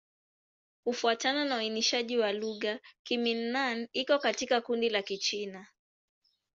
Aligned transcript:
Kufuatana 0.83 1.45
na 1.45 1.55
uainishaji 1.55 2.17
wa 2.17 2.33
lugha, 2.33 2.79
Kimin-Nan 3.03 3.87
iko 3.93 4.19
katika 4.19 4.61
kundi 4.61 4.89
la 4.89 5.01
Kichina. 5.01 5.67